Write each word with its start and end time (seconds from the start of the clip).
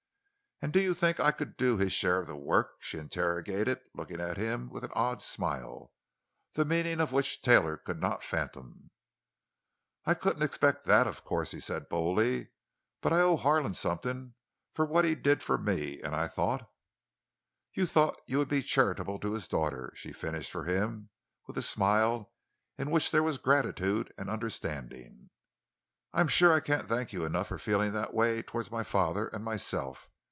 "And 0.63 0.71
do 0.71 0.79
you 0.79 0.93
think 0.93 1.19
I 1.19 1.31
could 1.31 1.57
do 1.57 1.77
his 1.77 1.91
share 1.91 2.19
of 2.19 2.27
the 2.27 2.35
work?" 2.35 2.73
she 2.81 2.99
interrogated, 2.99 3.81
looking 3.95 4.21
at 4.21 4.37
him 4.37 4.69
with 4.69 4.83
an 4.83 4.91
odd 4.93 5.19
smile, 5.19 5.91
the 6.53 6.63
meaning 6.65 6.99
of 6.99 7.11
which 7.11 7.41
Taylor 7.41 7.77
could 7.77 7.99
not 7.99 8.23
fathom. 8.23 8.91
"I 10.05 10.13
couldn't 10.13 10.43
expect 10.43 10.85
that, 10.85 11.07
of 11.07 11.23
course," 11.23 11.49
he 11.49 11.59
said 11.59 11.89
boldly; 11.89 12.49
"but 13.01 13.11
I 13.11 13.21
owe 13.21 13.37
Harlan 13.37 13.73
something 13.73 14.35
for 14.71 14.85
what 14.85 15.03
he 15.03 15.15
did 15.15 15.41
for 15.41 15.57
me, 15.57 15.99
and 15.99 16.13
I 16.15 16.27
thought——" 16.27 16.69
"You 17.73 17.87
thought 17.87 18.21
you 18.27 18.37
would 18.37 18.47
be 18.47 18.61
charitable 18.61 19.17
to 19.17 19.29
the 19.35 19.41
daughter," 19.47 19.91
she 19.95 20.11
finished 20.13 20.51
for 20.51 20.65
him, 20.65 21.09
with 21.47 21.57
a 21.57 21.63
smile 21.63 22.31
in 22.77 22.91
which 22.91 23.09
there 23.09 23.23
was 23.23 23.39
gratitude 23.39 24.13
and 24.15 24.29
understanding. 24.29 25.31
"I 26.13 26.21
am 26.21 26.27
sure 26.27 26.53
I 26.53 26.59
can't 26.59 26.87
thank 26.87 27.13
you 27.13 27.25
enough 27.25 27.47
for 27.47 27.57
feeling 27.57 27.93
that 27.93 28.13
way 28.13 28.43
toward 28.43 28.69
my 28.69 28.83
father 28.83 29.27
and 29.29 29.43
myself. 29.43 30.07